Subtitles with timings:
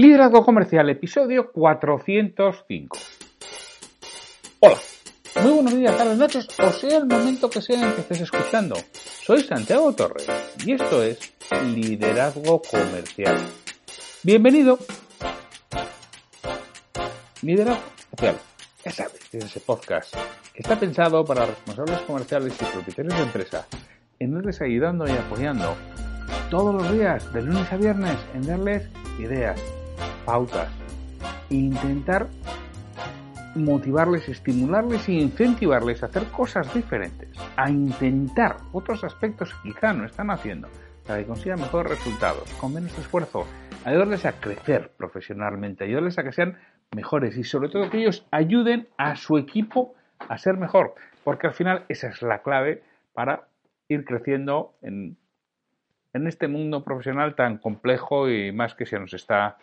[0.00, 2.98] Liderazgo Comercial, episodio 405.
[4.60, 4.76] Hola,
[5.42, 8.76] muy buenos días, tardes, noches, o sea el momento que sea en que estés escuchando.
[9.24, 10.28] Soy Santiago Torres
[10.64, 11.34] y esto es
[11.74, 13.38] Liderazgo Comercial.
[14.22, 14.78] Bienvenido.
[17.42, 17.82] Liderazgo
[18.16, 18.40] Comercial.
[18.84, 20.14] Ya sabes, es ese podcast
[20.54, 23.66] que está pensado para responsables comerciales y propietarios de empresa
[24.20, 25.74] en irles ayudando y apoyando
[26.50, 28.88] todos los días, de lunes a viernes, en darles
[29.18, 29.60] ideas,
[30.28, 30.68] pautas
[31.48, 32.28] e intentar
[33.54, 40.04] motivarles, estimularles y incentivarles a hacer cosas diferentes, a intentar otros aspectos que quizá no
[40.04, 40.68] están haciendo
[41.06, 43.46] para que consigan mejores resultados, con menos esfuerzo,
[43.86, 46.58] ayudarles a crecer profesionalmente, ayudarles a que sean
[46.94, 51.54] mejores y sobre todo que ellos ayuden a su equipo a ser mejor, porque al
[51.54, 52.82] final esa es la clave
[53.14, 53.48] para
[53.88, 55.16] ir creciendo en,
[56.12, 59.56] en este mundo profesional tan complejo y más que se nos está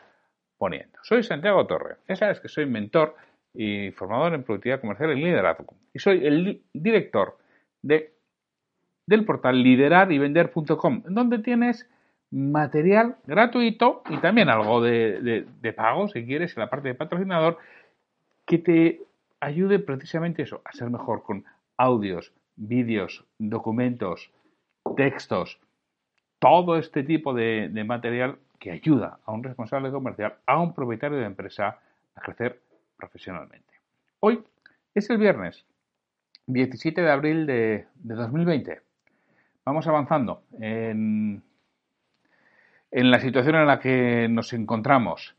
[0.58, 1.00] poniendo.
[1.04, 3.16] Soy Santiago Torre, ya sabes que soy mentor
[3.54, 5.76] y formador en productividad comercial y liderazgo.
[5.94, 7.38] Y soy el director
[7.82, 8.14] de,
[9.08, 11.90] del portal liderar-y-vender.com, donde tienes
[12.32, 17.58] material gratuito y también algo de, de, pago, si quieres, en la parte de patrocinador,
[18.46, 19.02] que te
[19.40, 21.46] ayude precisamente eso, a ser mejor con
[21.78, 24.32] audios, vídeos, documentos,
[24.98, 25.60] textos,
[26.40, 31.26] todo este tipo de material que ayuda a un responsable comercial, a un propietario de
[31.26, 31.78] empresa
[32.16, 32.64] a crecer
[32.98, 33.72] profesionalmente.
[34.22, 34.44] Hoy
[34.96, 35.68] es el viernes
[36.48, 38.82] 17 de abril de, 2020.
[39.66, 41.44] Vamos avanzando en,
[42.90, 45.36] la situación en la que nos encontramos.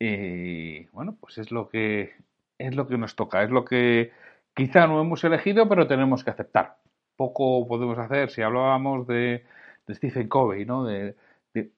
[0.00, 2.12] Y bueno, pues es lo que
[2.58, 4.10] es lo que nos toca, es lo que
[4.52, 6.78] quizá no hemos elegido, pero tenemos que aceptar.
[7.14, 9.44] Poco podemos hacer si hablábamos de,
[9.86, 10.84] de Stephen Covey, ¿no?
[10.84, 11.14] De,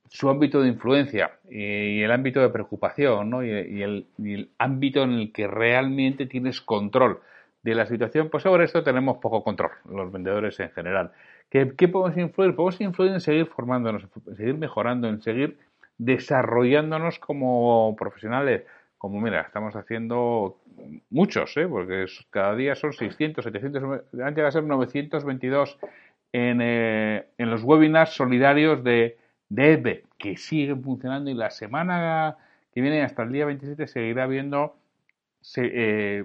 [0.08, 3.44] su ámbito de influencia y el ámbito de preocupación ¿no?
[3.44, 7.20] y, el, ámbito en el que realmente tienes control
[7.62, 11.12] de la situación, pues sobre esto tenemos poco control, los vendedores en general.
[11.50, 12.54] ¿Qué, podemos influir?
[12.54, 15.58] Podemos influir en seguir formándonos, en seguir mejorando, en seguir
[15.98, 18.62] desarrollándonos como profesionales.
[18.96, 20.58] Como mira, estamos haciendo
[21.10, 21.66] muchos, ¿eh?
[21.66, 25.78] porque cada día son 600, 700, han llegado a ser 922
[26.32, 29.18] en, eh, en los webinars solidarios de,
[29.50, 32.36] de que siguen funcionando y la semana
[32.72, 34.76] que viene hasta el día 27 seguirá habiendo
[35.56, 36.24] eh,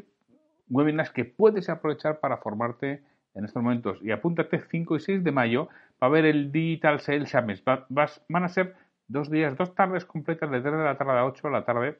[0.69, 3.03] webinars que puedes aprovechar para formarte
[3.33, 3.99] en estos momentos.
[4.01, 5.67] Y apúntate 5 y 6 de mayo
[6.01, 7.63] va a haber el Digital Sales Summit.
[7.65, 8.75] van a ser
[9.07, 11.99] dos días, dos tardes completas de 3 de la tarde a 8 de la tarde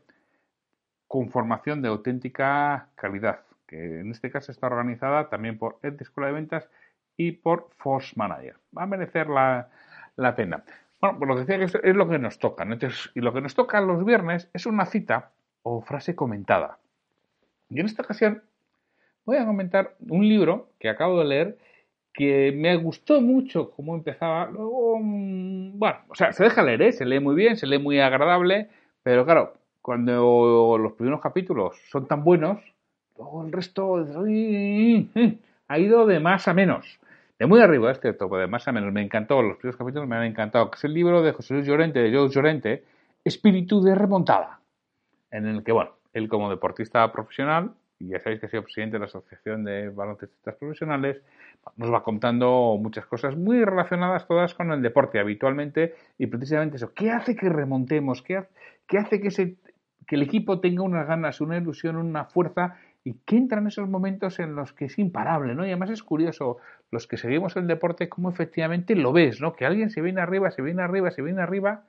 [1.07, 6.27] con formación de auténtica calidad, que en este caso está organizada también por Ed Escuela
[6.27, 6.69] de Ventas
[7.17, 8.57] y por Force Manager.
[8.75, 9.69] Va a merecer la,
[10.15, 10.63] la pena.
[11.01, 12.65] Bueno, pues lo decía que es lo que nos toca.
[13.13, 15.31] y lo que nos toca los viernes es una cita
[15.63, 16.79] o frase comentada.
[17.69, 18.43] Y en esta ocasión
[19.25, 21.57] voy a comentar un libro que acabo de leer
[22.13, 24.49] que me gustó mucho cómo empezaba.
[24.49, 26.91] Luego, mm, bueno, o sea, se deja leer, ¿eh?
[26.93, 28.69] se lee muy bien, se lee muy agradable,
[29.03, 32.59] pero claro, cuando los primeros capítulos son tan buenos,
[33.17, 34.05] luego el resto
[35.67, 36.99] ha ido de más a menos
[37.37, 40.15] de muy arriba este topo de más o menos me encantó, los primeros capítulos me
[40.15, 42.83] han encantado, que es el libro de José Luis Llorente, de Joe Llorente,
[43.23, 44.59] Espíritu de remontada,
[45.31, 48.95] en el que, bueno, él como deportista profesional, y ya sabéis que ha sido presidente
[48.95, 51.21] de la Asociación de Baloncestistas Profesionales,
[51.75, 56.93] nos va contando muchas cosas muy relacionadas todas con el deporte habitualmente, y precisamente eso,
[56.93, 58.21] ¿qué hace que remontemos?
[58.21, 58.49] ¿Qué hace,
[58.87, 59.57] qué hace que, ese,
[60.07, 64.39] que el equipo tenga unas ganas, una ilusión, una fuerza y que entran esos momentos
[64.39, 65.63] en los que es imparable, ¿no?
[65.63, 66.57] Y además es curioso,
[66.89, 69.53] los que seguimos el deporte, cómo efectivamente lo ves, ¿no?
[69.53, 71.83] Que alguien se viene arriba, se viene arriba, se viene arriba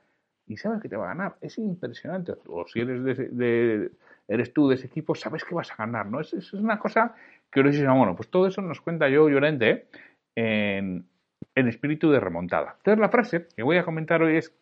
[0.45, 1.35] y sabes que te va a ganar.
[1.41, 2.35] Es impresionante.
[2.45, 3.89] O si eres, de,
[4.27, 6.21] eres tú de ese equipo, sabes que vas a ganar, ¿no?
[6.21, 7.15] Es, una cosa
[7.51, 9.87] que bueno, pues todo eso nos cuenta yo, Llorente,
[10.35, 11.03] en,
[11.55, 12.75] en espíritu de remontada.
[12.77, 14.55] Entonces la frase que voy a comentar hoy es,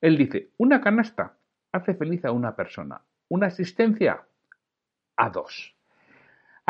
[0.00, 1.34] él dice, una canasta
[1.70, 4.24] hace feliz a una persona, una asistencia
[5.16, 5.76] a dos.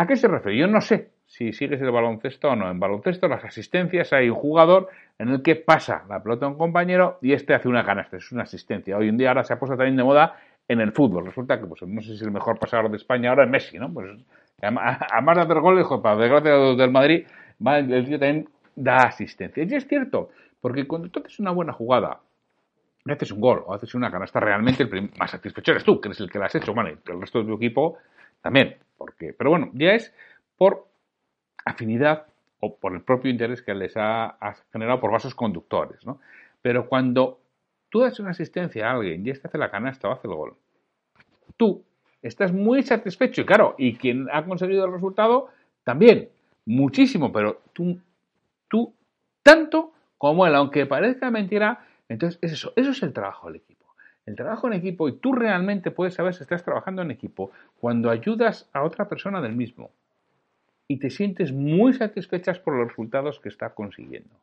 [0.01, 0.57] ¿A qué se refiere?
[0.57, 2.71] Yo no sé si sigues el baloncesto o no.
[2.71, 4.89] En baloncesto, las asistencias, hay un jugador
[5.19, 8.33] en el que pasa la pelota a un compañero y este hace una canasta, es
[8.33, 8.97] una asistencia.
[8.97, 10.37] Hoy en día ahora se ha puesto también de moda
[10.67, 11.27] en el fútbol.
[11.27, 13.93] Resulta que, pues, no sé si el mejor pasador de España ahora es Messi, ¿no?
[13.93, 14.09] Pues,
[14.63, 17.27] además de hacer goles, para desgracia del Madrid,
[17.63, 19.63] el tío también da asistencia.
[19.63, 20.31] Y es cierto,
[20.63, 22.21] porque cuando tú haces una buena jugada,
[23.05, 26.21] haces un gol o haces una canasta, realmente el más satisfecho eres tú, que eres
[26.21, 27.99] el que la has hecho, el resto de tu equipo
[28.41, 28.77] también.
[28.97, 30.13] Porque, pero bueno, ya es
[30.57, 30.87] por
[31.65, 32.27] afinidad
[32.61, 34.37] o por el propio interés que les ha,
[34.73, 36.21] generado por vasos conductores, ¿no?
[36.63, 37.41] Pero cuando
[37.89, 40.55] tú das una asistencia a alguien y este hace la canasta o hace el gol,
[41.57, 41.83] tú
[42.23, 45.49] estás muy satisfecho y claro, y quien ha conseguido el resultado
[45.85, 46.29] también,
[46.67, 47.99] muchísimo, pero tú,
[48.69, 48.93] tú
[49.43, 53.80] tanto como él, aunque parezca mentira, entonces es eso, eso es el trabajo del equipo.
[54.27, 57.51] El trabajo en equipo, y tú realmente puedes saber si estás trabajando en equipo
[57.81, 59.91] cuando ayudas a otra persona del mismo
[60.91, 64.35] y te sientes muy satisfechas por los resultados que está consiguiendo.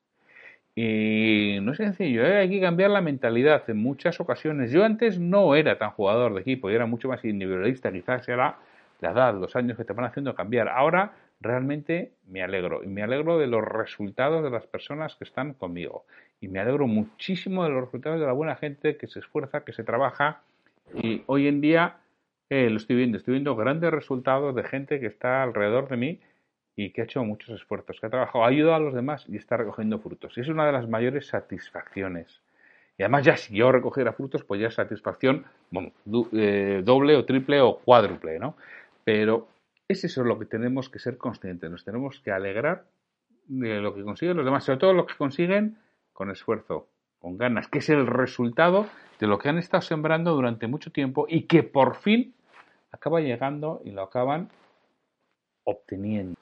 [0.76, 2.38] Y no es sencillo, ¿eh?
[2.38, 4.72] hay que cambiar la mentalidad en muchas ocasiones.
[4.72, 8.60] Yo antes no era tan jugador de equipo, y era mucho más individualista, quizás era
[9.02, 10.70] la edad, los años que te van haciendo cambiar.
[10.70, 15.54] Ahora realmente me alegro, y me alegro de los resultados de las personas que están
[15.54, 16.06] conmigo.
[16.40, 19.74] Y me alegro muchísimo de los resultados de la buena gente que se esfuerza, que
[19.74, 20.42] se trabaja.
[20.94, 21.98] Y hoy en día
[22.50, 26.20] eh, lo estoy viendo, estoy viendo grandes resultados de gente que está alrededor de mí
[26.76, 29.36] y que ha hecho muchos esfuerzos, que ha trabajado, ha ayudado a los demás y
[29.36, 30.38] está recogiendo frutos.
[30.38, 32.42] Y es una de las mayores satisfacciones.
[32.98, 35.92] Y además ya si yo recogiera frutos, pues ya es satisfacción bueno,
[36.34, 38.56] eh, doble o triple o cuádruple, ¿no?
[39.04, 39.48] Pero
[39.88, 42.86] es eso lo que tenemos que ser conscientes, nos tenemos que alegrar
[43.48, 45.78] de lo que consiguen los demás, sobre todo lo que consiguen
[46.18, 46.88] con esfuerzo,
[47.20, 48.88] con ganas, que es el resultado
[49.20, 52.34] de lo que han estado sembrando durante mucho tiempo y que por fin
[52.92, 54.50] acaba llegando y lo acaban
[55.64, 56.36] obteniendo.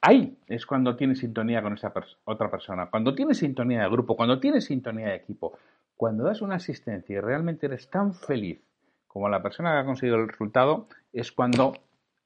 [0.00, 1.92] Ahí es cuando tienes sintonía con esa
[2.26, 5.58] otra persona, cuando tienes sintonía de grupo, cuando tienes sintonía de equipo,
[5.96, 8.60] cuando das una asistencia y realmente eres tan feliz
[9.08, 11.72] como la persona que ha conseguido el resultado, es cuando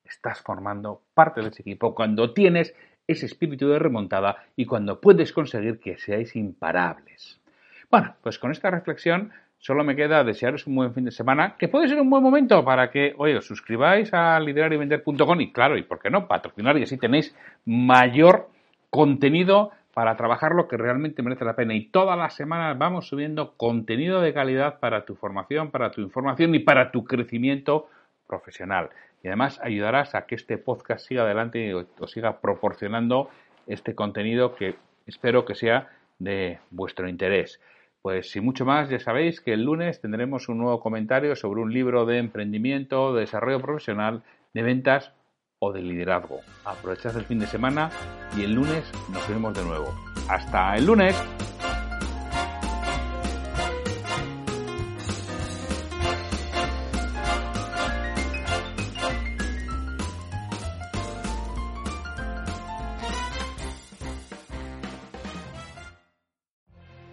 [0.05, 2.75] estás formando parte de ese equipo, cuando tienes
[3.11, 7.41] ese espíritu de remontada y cuando puedes conseguir que seáis imparables.
[7.91, 11.69] Bueno, pues con esta reflexión Solo me queda desearos un buen fin de semana, que
[11.69, 15.83] puede ser un buen momento para que, oye, os suscribáis a liderarivender.com y claro, y
[15.83, 17.37] por qué no, patrocinar y así tenéis
[17.67, 18.49] mayor
[18.89, 21.75] contenido para trabajar lo que realmente merece la pena.
[21.75, 26.55] Y todas las semanas vamos subiendo contenido de calidad para tu formación, para tu información
[26.55, 27.91] y para tu crecimiento
[28.27, 28.89] profesional.
[29.23, 33.29] Y además ayudarás a que este podcast siga adelante y os siga proporcionando
[33.67, 34.77] este contenido que
[35.07, 37.61] espero que sea de vuestro interés.
[38.03, 41.73] Pues sin mucho más, ya sabéis que el lunes tendremos un nuevo comentario sobre un
[41.73, 44.23] libro de emprendimiento, de desarrollo profesional,
[44.55, 45.13] de ventas
[45.59, 46.41] o de liderazgo.
[46.65, 47.91] Aprovechad el fin de semana
[48.37, 49.95] y el lunes nos vemos de nuevo.
[50.29, 51.50] Hasta el lunes.